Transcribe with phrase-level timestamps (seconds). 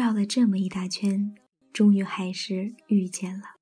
[0.00, 1.34] 绕了这么一大圈，
[1.74, 3.56] 终于还是遇见了。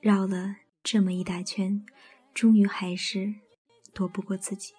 [0.00, 1.84] 绕了这么一大圈，
[2.32, 3.34] 终于还是
[3.92, 4.74] 躲不过自己。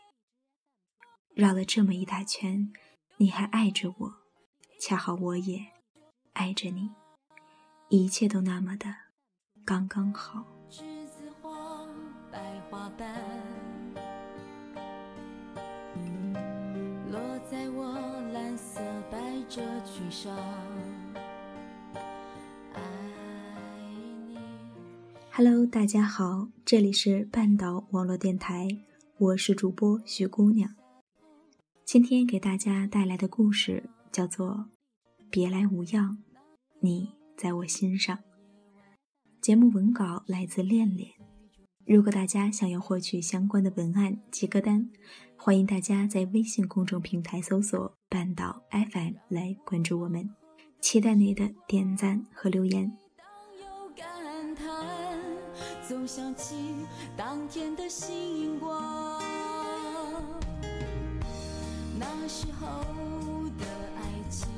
[1.36, 2.71] 绕了这么一大圈，
[3.18, 4.14] 你还爱着我，
[4.79, 5.60] 恰好我也
[6.32, 6.92] 爱着你，
[7.89, 8.96] 一切都那么的
[9.65, 10.59] 刚刚好。
[19.50, 20.38] 百褶裙上。
[25.32, 28.68] Hello，大家好，这里是半岛网络电台，
[29.18, 30.75] 我是主播徐姑娘。
[31.84, 34.50] 今天给大家带来的故事叫做
[35.31, 36.20] 《别来无恙》，
[36.81, 38.20] 你在我心上。
[39.42, 41.09] 节目文稿来自恋恋。
[41.88, 44.91] 如果大家想要获取相关的文案及歌单，
[45.36, 50.27] 欢迎大家在微信公众平台搜索“半岛 FM” 来关注我们，
[50.81, 52.91] 期待你的点赞和留言。
[55.88, 56.55] 总想起
[57.16, 59.21] 当天的星光，
[61.99, 62.67] 那时候
[63.59, 64.49] 的爱情。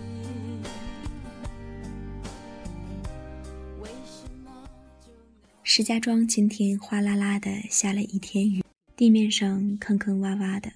[5.62, 8.64] 石家庄今天哗啦啦的下了一天雨，
[8.96, 10.72] 地面上坑坑洼洼的，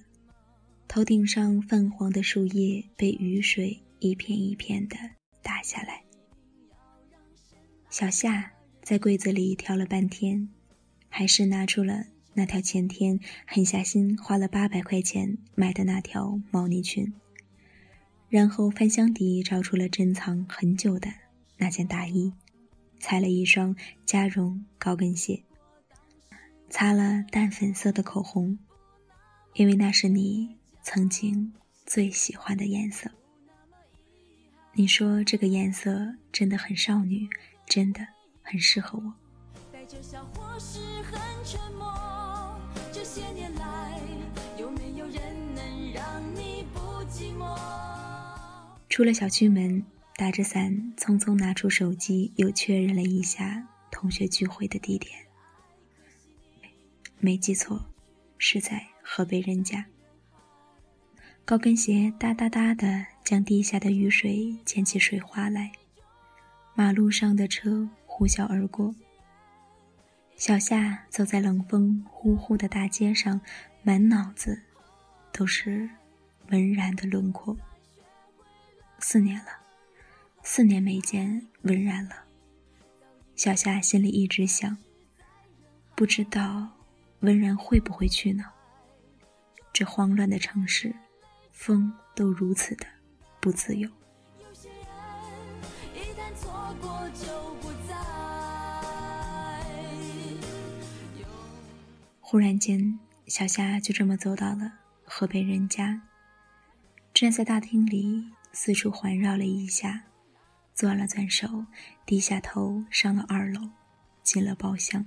[0.96, 4.96] 头顶上泛黄的树叶被雨水一片一片的
[5.42, 6.02] 打下来。
[7.90, 8.50] 小夏。
[8.80, 10.48] 在柜子里挑了半天，
[11.10, 17.12] 还是拿出了那条前天狠下心花了八百块钱买的那条毛呢裙，
[18.30, 21.12] 然后翻箱底找出了珍藏很久的
[21.58, 22.32] 那件大衣，
[23.00, 25.42] 踩了一双加绒高跟鞋，
[26.70, 28.58] 擦了淡粉色的口红，
[29.54, 30.56] 因为那是你
[30.88, 31.52] 曾经
[31.84, 33.10] 最喜欢的颜色。
[34.72, 37.28] 你说这个颜色真的很少女，
[37.66, 38.06] 真的。
[38.40, 39.12] 很适合我。
[48.88, 55.12] 出了小区门，打着伞，匆匆拿出手机，又确认了一下同学聚会的地点。
[57.18, 57.84] 没记错，
[58.38, 59.84] 是在河北人家。
[61.46, 65.70] 高跟鞋哒哒哒的将地下的雨水溅起水花来，
[66.74, 67.88] 马路上的车。
[68.04, 68.94] 呼啸而过。
[70.36, 73.38] 小夏走在冷风呼呼的大街上，
[73.82, 74.62] 满脑子
[75.30, 75.86] 都是
[76.48, 77.54] 文然的轮廓。
[78.98, 79.50] 四年了，
[80.42, 82.24] 四年没见文然了。
[83.34, 84.78] 小夏心里一直想，
[85.94, 86.66] 不知道
[87.20, 88.44] 文然会不会去呢？
[89.74, 90.96] 这慌乱的城市，
[91.56, 92.86] 风都如此的
[93.40, 93.88] 不自由。
[102.20, 104.74] 忽然间，小夏就这么走到了
[105.04, 106.02] 河北人家，
[107.14, 110.04] 站在大厅里四处环绕了一下，
[110.74, 111.64] 攥了攥手，
[112.04, 113.70] 低下头上了二楼，
[114.22, 115.06] 进了包厢。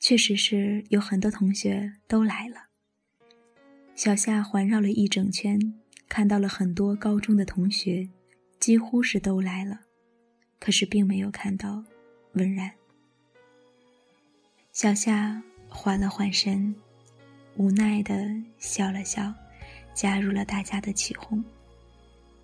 [0.00, 2.65] 确实是有很多同学都来了。
[3.96, 5.58] 小夏环绕了一整圈，
[6.06, 8.06] 看到了很多高中的同学，
[8.60, 9.80] 几乎是都来了，
[10.60, 11.82] 可是并没有看到
[12.34, 12.70] 温然。
[14.70, 15.42] 小夏。
[15.68, 16.74] 缓了缓神，
[17.56, 19.34] 无奈的笑了笑，
[19.92, 21.44] 加入了大家的起哄。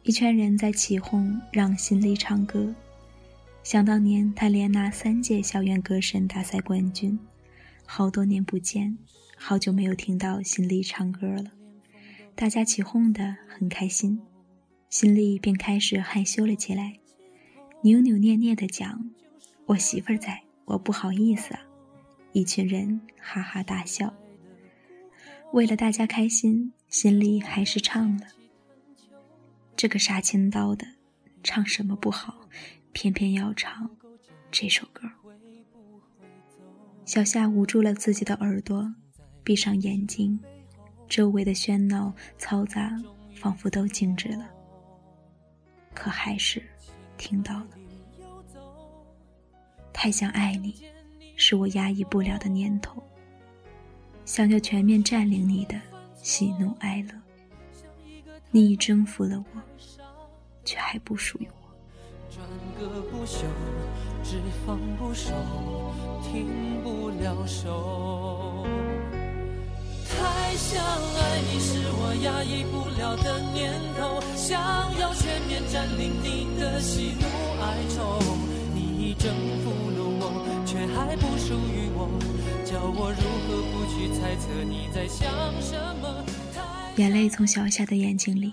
[0.03, 2.75] 一圈人在起哄，让心里唱歌。
[3.63, 7.19] 想当年，他连拿三届校园歌神大赛冠军，
[7.87, 8.99] 好多年不见，
[9.45, 11.51] 好久没有听到心丽唱歌了。
[12.37, 14.23] 大家起哄的很开心，
[14.89, 17.01] 心里便开始害羞了起来，
[17.83, 19.11] 扭扭捏捏的讲
[19.67, 21.61] ：“我媳妇儿在，我不好意思啊。”
[22.33, 24.15] 一群人哈哈大笑。
[25.53, 28.29] 为了大家开心，心里还是唱了。
[29.77, 30.87] 这个杀千刀的，
[31.43, 32.49] 唱什么不好，
[32.93, 33.91] 偏偏要唱
[34.53, 35.11] 这首歌。
[37.05, 38.95] 小夏捂住了自己的耳朵，
[39.45, 40.39] 闭上眼睛，
[41.09, 42.97] 周围的喧闹嘈杂
[43.35, 44.49] 仿佛都静止了，
[45.95, 46.63] 可还是
[47.17, 47.69] 听到了。
[49.93, 50.75] 太想爱你。
[51.35, 53.03] 是我压抑不了的念头，
[54.25, 55.81] 想要全面占领你的
[56.15, 57.21] 喜怒哀乐。
[58.53, 59.61] 你已征服了我，
[60.63, 61.69] 却还不属于我。
[62.31, 62.47] 转
[62.79, 63.47] 个不休，
[64.23, 65.33] 只放不收，
[66.23, 66.47] 停
[66.85, 68.65] 不了手。
[70.53, 74.61] 太想爱你是我压抑不了的念头，想
[74.99, 77.25] 要全面占领你的喜怒
[77.63, 78.19] 哀愁。
[78.75, 79.33] 你已征
[79.65, 82.07] 服了我，却还不属于我，
[82.67, 85.25] 叫我如何不去猜测你在想
[85.63, 85.73] 什
[86.03, 86.23] 么？
[86.97, 88.53] 眼泪从小夏的眼睛里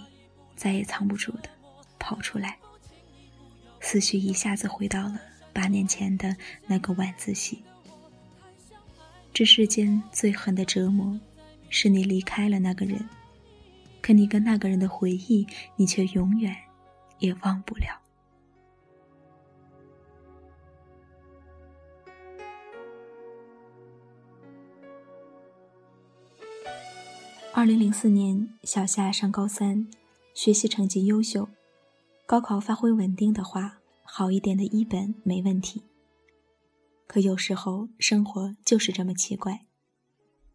[0.55, 1.49] 再也藏不住的
[1.99, 2.57] 跑出来，
[3.81, 5.19] 思绪一下子回到了
[5.51, 6.33] 八年前的
[6.65, 7.61] 那个晚自习。
[9.33, 11.19] 这世间最狠的折磨，
[11.69, 13.07] 是你离开了那个人，
[14.01, 16.55] 可你跟那个人的回忆，你却永远
[17.19, 17.99] 也忘不了。
[27.53, 29.87] 二零零四年，小夏上高三，
[30.33, 31.49] 学习成绩优秀，
[32.25, 35.83] 高考发挥稳定的话，好一点的一本没问题。
[37.05, 39.65] 可有时候，生活就是这么奇怪，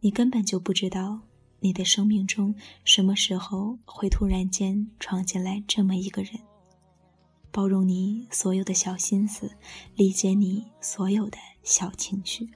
[0.04, 1.18] 你根本就不知道
[1.60, 2.54] 你的生命中
[2.84, 6.38] 什么时候会突然间闯进来这么一个人，
[7.50, 9.50] 包容你所有的小心思，
[9.96, 12.46] 理解你所有的小情绪，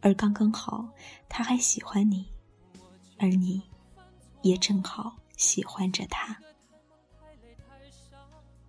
[0.00, 0.88] 而刚刚好，
[1.28, 2.24] 他还喜欢你。
[3.18, 3.60] 而你，
[4.40, 6.34] 也正好喜欢着他。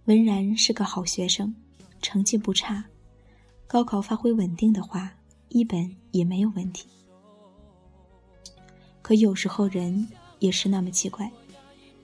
[0.03, 1.55] 文然是个好学生，
[2.01, 2.83] 成绩不差，
[3.67, 5.13] 高考发挥稳定的话，
[5.47, 6.89] 一本也没有问题。
[9.07, 10.05] 可有时候人
[10.39, 11.31] 也是那么奇怪，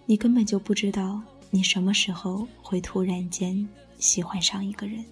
[0.06, 3.68] 你根本就不知道你什么时候会突然间
[4.00, 5.04] 喜欢上一个人。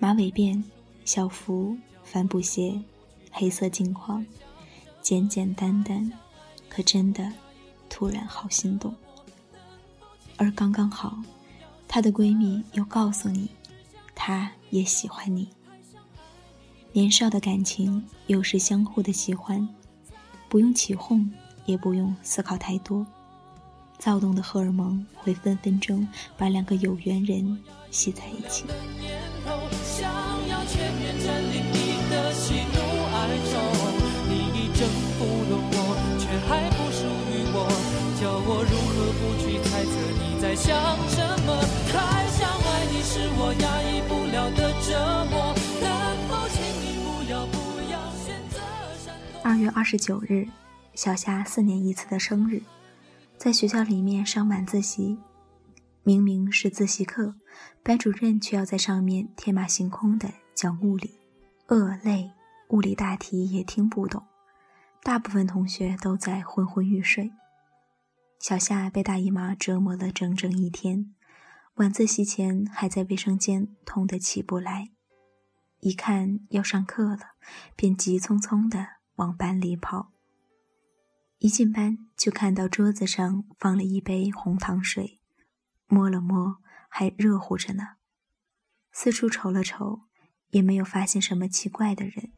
[0.00, 0.60] 马尾辫，
[1.04, 2.76] 校服，帆布鞋，
[3.30, 4.26] 黑色镜框。
[5.00, 6.12] 简简单单，
[6.68, 7.32] 可真的
[7.88, 8.92] 突然好心动。
[10.36, 11.16] 而刚刚好，
[11.86, 13.48] 她的闺蜜又告诉你，
[14.12, 15.48] 她也喜欢你。
[16.94, 19.68] 年少的感情又是相互的喜欢，
[20.48, 21.28] 不用起哄，
[21.66, 23.04] 也不用思考太多，
[23.98, 26.06] 躁动的荷尔蒙会分分钟
[26.38, 27.58] 把两个有缘人
[27.90, 28.64] 吸在一起。
[40.56, 40.72] 想
[41.08, 41.60] 什么？
[41.90, 45.63] 太想爱你是我压抑不了的折磨。
[49.46, 50.48] 二月二十九日，
[50.94, 52.62] 小夏四年一次的生日，
[53.36, 55.18] 在学校里面上晚自习。
[56.02, 57.34] 明明是自习课，
[57.82, 61.20] 班主任却要在上面天马行空的讲物理，
[61.68, 62.32] 恶累，
[62.70, 64.24] 物理大题也听不懂。
[65.02, 67.30] 大部分同学都在昏昏欲睡。
[68.40, 71.14] 小夏被大姨妈折磨了整整一天，
[71.74, 74.88] 晚自习前还在卫生间痛得起不来。
[75.80, 77.32] 一看要上课了，
[77.76, 80.12] 便急匆匆的往班里跑。
[81.38, 85.20] 一进班就看到桌子上放了一杯红糖水，
[85.86, 86.58] 摸了摸
[86.88, 87.96] 还热乎着呢。
[88.92, 90.02] 四处瞅了瞅，
[90.50, 92.32] 也没有发现什么奇怪的人，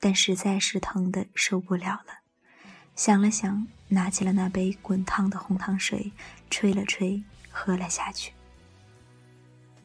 [0.00, 2.20] 但实在是疼得受不了了。
[2.94, 6.12] 想了想，拿起了那杯滚烫的红糖水，
[6.48, 8.32] 吹了吹，喝了下去。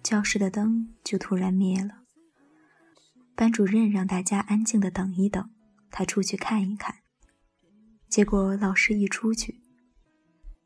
[0.02, 2.02] 教室的灯就突然灭了。
[3.36, 5.50] 班主任让大家安静的等一等，
[5.90, 6.98] 他出去看一看。
[8.08, 9.62] 结果老师一出去，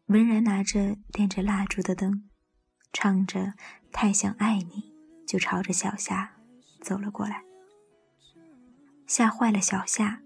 [0.07, 2.29] 文然拿着点着蜡烛的灯，
[2.93, 3.39] 唱着
[3.91, 4.93] 《太想爱你》，
[5.27, 6.37] 就朝着小夏
[6.81, 7.43] 走了过来。
[9.05, 10.21] 吓坏了小夏，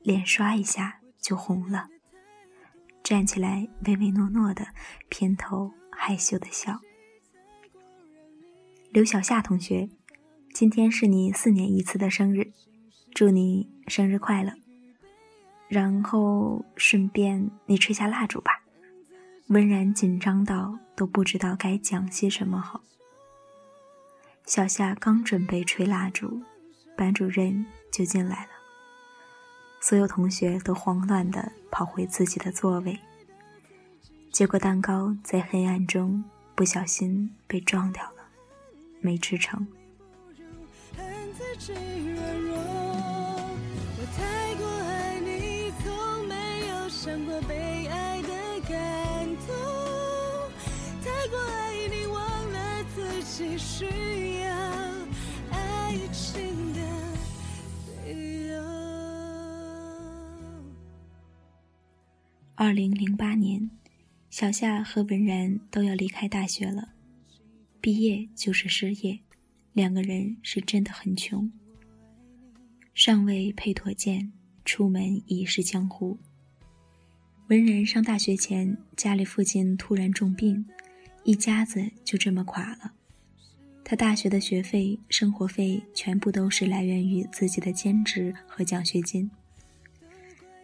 [0.00, 1.00] 脸刷一下。
[1.22, 1.86] 就红了，
[3.04, 4.66] 站起来唯唯诺诺的，
[5.08, 6.80] 偏头害羞的笑。
[8.90, 9.88] 刘小夏同学，
[10.54, 12.52] 今天是你四年一次的生日，
[13.14, 14.52] 祝你生日快乐。
[15.66, 18.62] 然后顺便你吹下蜡烛吧。
[19.46, 22.82] 温然紧张到都不知道该讲些什么好。
[24.44, 26.42] 小夏刚准备吹蜡烛，
[26.98, 28.50] 班主任就进来了。
[29.80, 32.98] 所有同学都慌乱地跑回自己的座位，
[34.30, 36.22] 结果蛋糕在黑暗中
[36.54, 38.28] 不小心被撞掉了，
[39.00, 39.66] 没吃成。
[41.64, 42.56] 炽热热。
[43.96, 46.34] 我太过爱你，从没
[46.66, 48.28] 有想过被爱的
[48.68, 49.54] 感动。
[51.04, 53.84] 太过爱你，忘了自己需
[54.40, 54.50] 要
[55.52, 56.42] 爱情
[56.72, 56.80] 的
[58.06, 58.60] 理由。
[62.56, 63.70] 二零零八年，
[64.30, 66.88] 小夏和文然都要离开大学了。
[67.80, 69.20] 毕业就是失业。
[69.72, 71.50] 两个人是真的很穷。
[72.94, 74.30] 尚未配妥剑，
[74.64, 76.18] 出门已是江湖。
[77.48, 80.64] 文人上大学前，家里父亲突然重病，
[81.24, 82.92] 一家子就这么垮了。
[83.84, 89.30] 他大学的学费、生活费全部都是来源于自己的兼职和奖学金。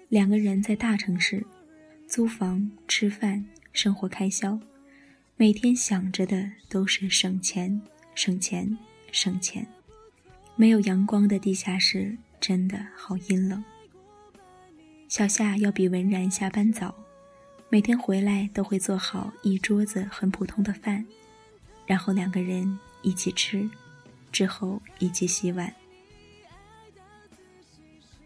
[0.09, 1.45] 两个人在大城市，
[2.07, 4.59] 租房、吃饭、生活开销，
[5.37, 7.81] 每天想着的都是省钱、
[8.15, 8.79] 省钱、
[9.13, 9.67] 省钱。
[10.57, 13.65] 没有阳光的地下室真的好阴冷。
[15.09, 16.95] 小夏要比文然下班早，
[17.69, 21.07] 每天回来都会做好一桌子很普通的饭，
[21.87, 23.71] 然后两个人一起吃，
[24.31, 25.73] 之后一起洗碗。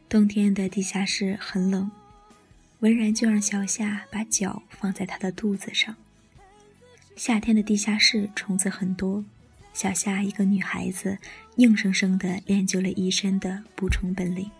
[0.09, 1.91] 冬天的地下室很冷，
[2.81, 5.95] 文然就让小夏把脚放在他的肚子上。
[7.15, 9.25] 夏天的地下室虫子很多，
[9.73, 11.17] 小夏一个女孩子，
[11.57, 14.51] 硬生生的练就了一身的捕虫本领。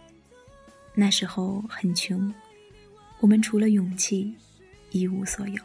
[0.95, 2.33] 那时候很穷，
[3.21, 4.35] 我们除了勇气，
[4.91, 5.63] 一无所有。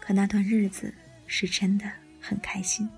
[0.00, 0.92] 可那段日子
[1.26, 1.90] 是真的
[2.20, 2.88] 很开心。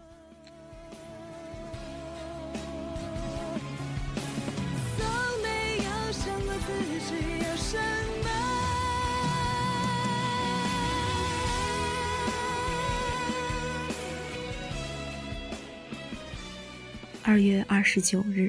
[17.35, 18.49] 二月二十九日。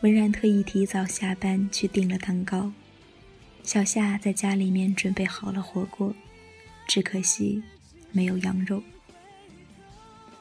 [0.00, 2.72] 文然特意提早下班去订了蛋糕，
[3.62, 6.12] 小夏在家里面准备好了火锅，
[6.88, 7.62] 只可惜
[8.10, 8.82] 没有羊肉。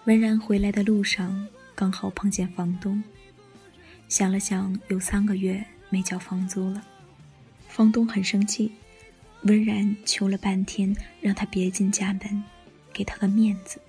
[0.05, 3.03] 文然回来的路上刚好碰见房东，
[4.09, 6.83] 想了想，有三个月没交房租了，
[7.67, 8.71] 房东很生气，
[9.43, 12.43] 文然求了半天，让他别进家门，
[12.91, 13.79] 给他个面子。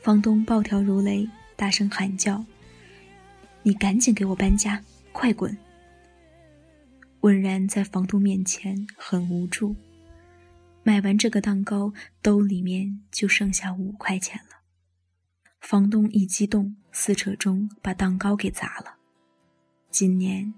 [0.00, 2.44] 房东暴跳如雷，大声喊叫。
[3.64, 5.56] 你赶紧给我搬家，快滚！
[7.20, 9.76] 文然在房东面前很无助，
[10.82, 14.62] 买完这个蛋糕，兜里面就剩下五块钱了。
[15.60, 18.96] 房东一激动，撕扯中把蛋糕给砸了，
[19.90, 20.52] 今年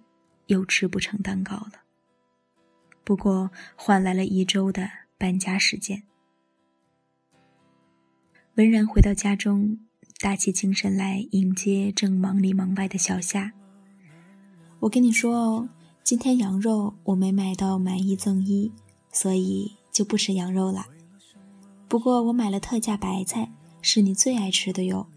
[0.46, 1.82] 又吃不成蛋糕了。
[3.04, 6.02] 不过换来了一周的搬家时间。
[8.54, 9.78] 文然回到家中。
[10.25, 13.52] 打起精神来迎接正忙里忙外的小夏。
[14.81, 15.69] 我跟你说哦，
[16.02, 18.73] 今天羊肉我没买到买一赠一，
[19.12, 20.87] 所以就不吃羊肉了。
[21.88, 23.52] 不过我买了特价白菜，
[23.83, 25.09] 是你最爱吃的哟。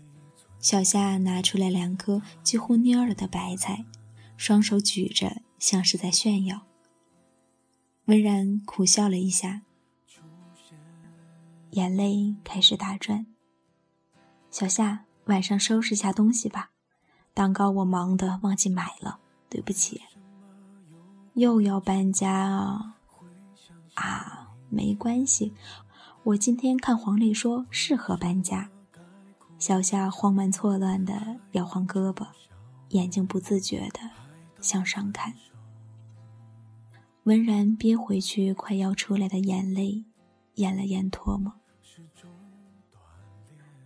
[0.60, 3.86] 小夏拿出来两颗几乎蔫了的白菜，
[4.36, 6.64] 双手举着，像是在炫耀。
[8.08, 9.62] 温然苦笑了一下，
[11.72, 13.26] 眼泪开始打转。
[14.60, 16.72] 小夏，晚上收拾下东西吧。
[17.36, 19.20] 蛋糕我忙的忘记买了，
[19.52, 20.02] 对不起。
[21.36, 22.96] 又要搬家啊？
[23.94, 25.54] 啊，没关系，
[26.24, 28.72] 我今天看黄历说适合搬家。
[29.60, 32.26] 小夏慌乱错乱的摇晃胳膊，
[32.90, 34.00] 眼睛不自觉的
[34.60, 35.36] 向上看。
[37.26, 40.06] 文然憋回去快要出来的眼泪，
[40.56, 41.54] 咽了咽唾沫。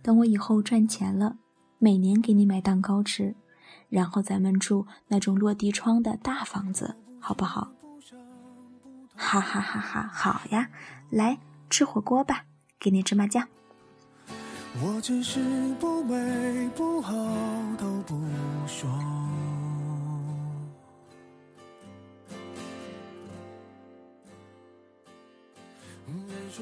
[0.02, 1.36] 等我以后赚钱了，
[1.78, 3.36] 每年给你买蛋糕吃，
[3.88, 7.72] 然后咱们住那种落地窗的大房子，好不好？
[9.14, 10.10] 哈哈哈哈！
[10.12, 10.68] 好呀，
[11.08, 11.38] 来
[11.70, 12.44] 吃火锅吧，
[12.80, 13.46] 给你芝麻酱。
[14.82, 15.38] 我只是
[15.78, 17.12] 不美不好
[17.78, 18.20] 都不
[18.66, 18.90] 说。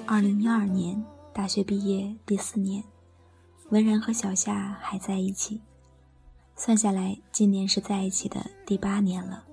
[0.07, 2.85] 二零一二年大学毕业第四年。
[3.71, 5.61] 文然和小夏还在一起，
[6.57, 9.45] 算下来，今年是在一起的第八年了。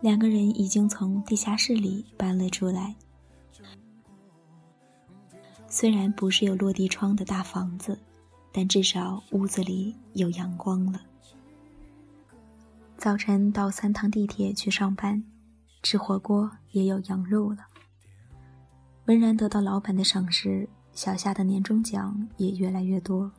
[0.00, 2.94] 两个人已经从地下室里搬了出来，
[5.68, 7.98] 虽然不是有落地窗的大房子，
[8.52, 11.00] 但至少屋子里有阳光了。
[12.96, 15.24] 早晨到三趟地铁去上班，
[15.82, 17.66] 吃火锅也有羊肉了。
[19.06, 20.68] 文然得到老板的赏识。
[20.94, 23.30] 小夏的年终奖也越来越多，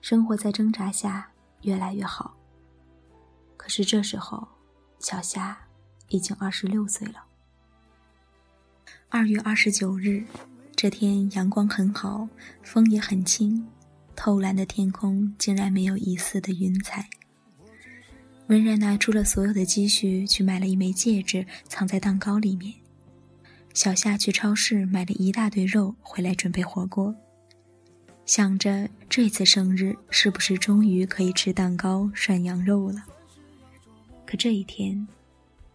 [0.00, 1.30] 生活在挣扎下
[1.62, 2.34] 越来越好。
[3.56, 4.48] 可是这时候，
[4.98, 5.56] 小夏
[6.08, 7.22] 已经二十六岁了。
[9.08, 10.24] 二月二十九日，
[10.74, 12.26] 这天阳光很好，
[12.62, 13.66] 风也很轻，
[14.16, 17.08] 透蓝的天空竟然没有一丝的云彩。
[18.48, 22.81] 文然拿出了所有的积蓄去买了一枚戒指，藏在蛋糕里面。
[23.74, 27.14] 小夏去超市买了一大堆肉回来准备火锅，
[28.26, 33.02] 想着这次生日是不是终于可以吃蛋糕涮羊肉了？
[34.26, 35.06] 可这一天，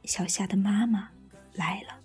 [0.05, 1.09] 小夏的妈妈
[1.53, 1.95] 来了。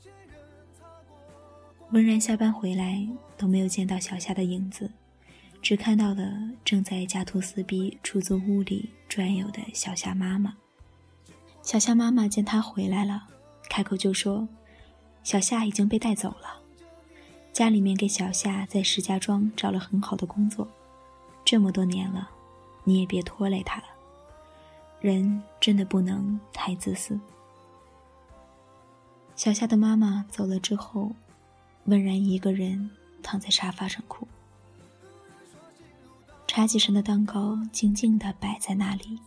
[1.91, 3.07] 温然下班回来
[3.37, 4.91] 都没有见到小夏的影子，
[5.61, 6.33] 只看到了
[6.65, 10.57] 正在家徒四壁出租屋里转悠的小夏妈妈。
[11.63, 13.29] 小夏妈妈见他回来了，
[13.69, 14.49] 开口就说
[15.23, 16.61] ：“小夏已经被带走了，
[17.53, 20.67] 家里面给小夏在石家庄找了很好的工作，
[21.45, 22.29] 这么多年了，
[22.85, 23.85] 你也别拖累他了。
[25.01, 27.19] 人真的不能太自私。”
[29.35, 31.13] 小夏的妈妈走了之后，
[31.85, 32.91] 温然一个人
[33.23, 34.27] 躺在沙发上哭，
[36.47, 39.19] 茶几上的蛋糕静静地摆在那里。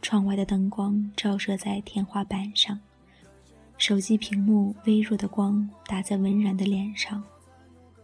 [0.00, 2.78] 窗外的灯光照射在天花板上，
[3.86, 7.22] 手机屏幕微弱的光打在文然的脸上，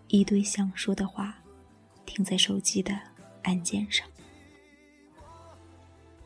[0.07, 1.37] 一堆想说的话
[2.07, 2.97] 停在手机的
[3.43, 4.07] 按键上。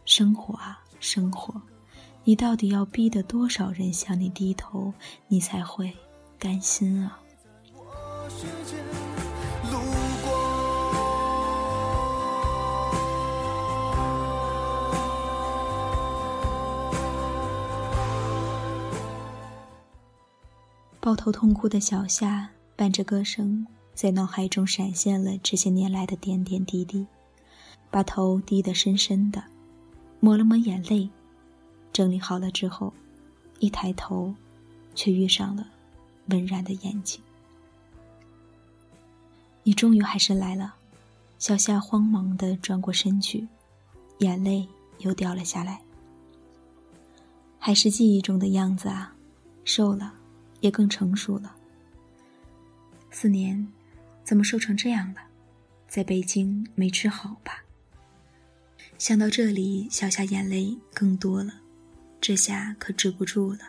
[0.04, 1.58] 生活啊，生活，
[2.22, 4.92] 你到底要逼得多少人向你低头，
[5.26, 5.90] 你才会
[6.38, 7.18] 甘心啊？
[21.06, 27.06] 抱头痛哭的小夏，伴着歌声，在脑海中闪现了这些年来的点点滴滴，
[27.92, 29.40] 把头低得深深的，
[30.18, 31.08] 抹了抹眼泪，
[31.92, 32.92] 整理好了之后，
[33.60, 34.34] 一抬头，
[34.96, 35.64] 却遇上了
[36.30, 37.22] 温然的眼睛。
[39.62, 40.74] 你终于还是来了，
[41.38, 43.46] 小夏慌忙地转过身去，
[44.18, 44.66] 眼泪
[44.98, 45.80] 又掉了下来。
[47.60, 49.14] 还是记忆中的样子啊，
[49.62, 50.12] 瘦了。
[50.60, 51.54] 也更成熟了。
[53.10, 53.66] 四年，
[54.24, 55.20] 怎么瘦成这样了？
[55.88, 57.64] 在北京没吃好吧？
[58.98, 61.60] 想到这里，小夏眼泪更多了，
[62.20, 63.60] 这下可止不住了，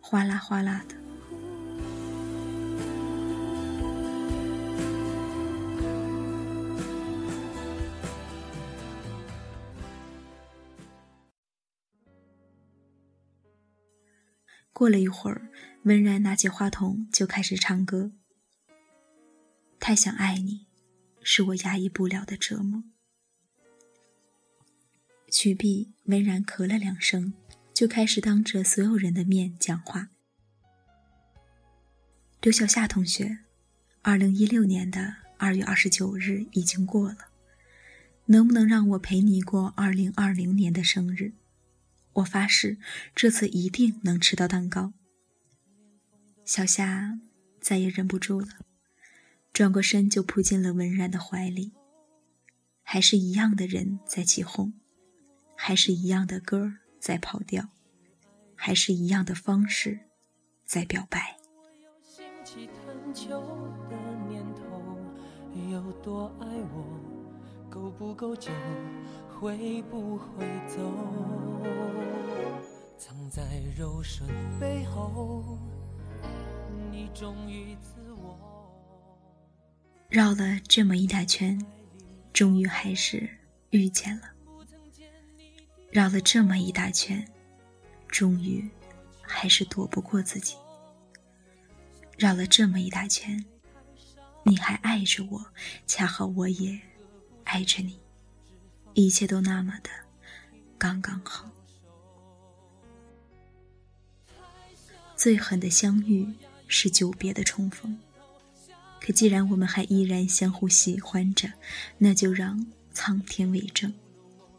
[0.00, 1.01] 哗啦哗啦的。
[14.72, 15.50] 过了一会儿，
[15.82, 18.12] 温然拿起话筒就开始唱歌。
[19.78, 20.66] 太想爱你，
[21.22, 22.84] 是我压抑不了的折磨。
[25.30, 27.34] 曲毕，温然咳了两声，
[27.74, 30.08] 就开始当着所有人的面讲话。
[32.40, 33.38] 刘小夏同学，
[34.00, 37.28] 二零一六年的二月二十九日已经过了，
[38.26, 41.32] 能不能让我陪你过二零二零年的生日？
[42.14, 42.78] 我发誓，
[43.14, 44.92] 这次一定能吃到蛋糕。
[46.44, 47.18] 小夏
[47.60, 48.48] 再也忍不住了，
[49.52, 51.72] 转过身就扑进了文然的怀里。
[52.82, 54.74] 还是一样的人在起哄，
[55.56, 57.68] 还是一样的歌在跑调，
[58.54, 60.00] 还是一样的方式
[60.66, 61.38] 在表白。
[65.70, 66.84] 有多爱我，
[67.70, 68.50] 够不够久？
[69.42, 70.78] 会不会走？
[72.96, 73.42] 藏在
[73.76, 75.58] 柔顺背后，
[76.92, 78.70] 你忠于自我。
[80.08, 81.60] 绕了这么一大圈，
[82.32, 83.28] 终于还是
[83.70, 84.30] 遇见了。
[85.90, 87.26] 绕了这么一大圈，
[88.06, 88.70] 终于
[89.20, 90.54] 还是躲不过自己。
[92.16, 93.44] 绕了这么一大圈，
[94.44, 95.44] 你还爱着我，
[95.84, 96.80] 恰好我也
[97.42, 98.00] 爱着你。
[98.94, 99.90] 一切都那么的
[100.78, 101.50] 刚刚好。
[105.16, 106.32] 最狠的相遇
[106.66, 107.96] 是久别的重逢，
[109.00, 111.50] 可既然我们还依然相互喜欢着，
[111.98, 113.92] 那就让苍天为证，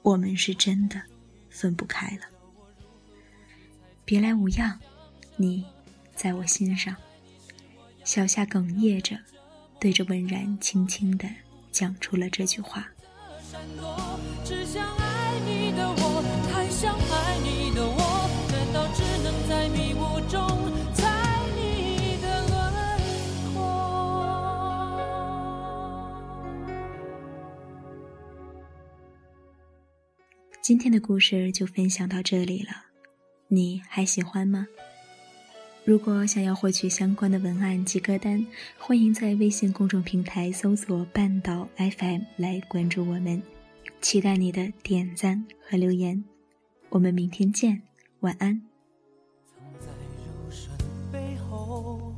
[0.02, 1.02] 我们是真的
[1.50, 2.24] 分不开了。
[4.06, 4.80] 别来无恙，
[5.36, 5.66] 你
[6.16, 6.96] 在我心上。
[8.06, 9.20] 小夏哽咽着，
[9.80, 11.30] 对着文然轻轻的
[11.72, 12.93] 讲出了这句话。
[30.62, 32.70] 今天的故事就分享到这里了，
[33.50, 34.66] 你还喜欢吗？
[35.84, 38.48] 如果想要获取相关的文案及歌单，
[38.78, 43.44] 欢迎在微信公众平台搜索“半岛 FM” 来关注我们，
[44.04, 46.26] 期待你的点赞和留言。
[46.90, 47.82] 我们明天见，
[48.20, 48.62] 晚安。
[49.56, 50.78] 藏在柔顺
[51.10, 52.14] 背后，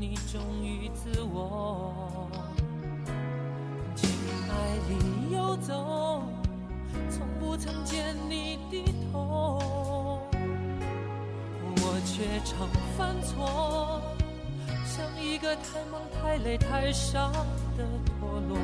[0.00, 2.28] 你忠于自我，
[3.94, 4.10] 情
[4.50, 6.24] 爱里游走，
[7.08, 8.82] 从不曾见你低
[9.12, 10.20] 头。
[11.76, 14.02] 我却常犯错，
[14.84, 17.30] 像一个太忙太累太傻
[17.78, 17.86] 的
[18.18, 18.58] 陀螺，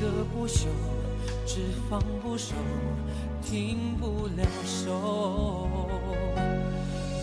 [0.00, 0.68] 个不休，
[1.44, 1.56] 只
[1.90, 2.54] 放不收，
[3.42, 5.68] 停不了手。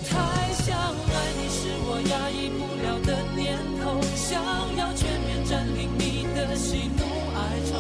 [0.07, 0.13] 太
[0.53, 4.43] 想爱你是我压抑不了的念头，想
[4.77, 7.01] 要全面占领你的喜怒
[7.33, 7.71] 哀愁，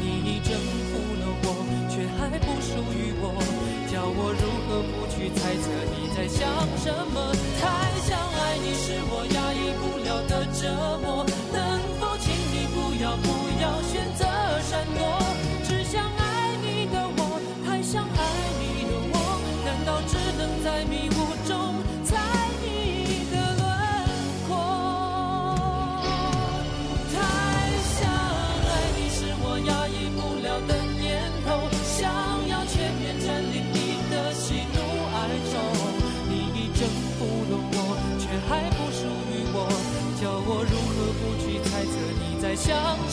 [0.00, 0.50] 你已征
[0.90, 1.46] 服了我，
[1.88, 3.24] 却还不属于我。
[3.86, 6.42] 叫我如何不去猜测你在想
[6.76, 7.32] 什么？
[7.58, 7.64] 太
[8.04, 10.60] 想爱你是我压抑不了的折
[11.00, 11.15] 磨，
[42.66, 43.05] 想